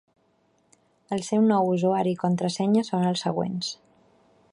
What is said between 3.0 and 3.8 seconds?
els següents:.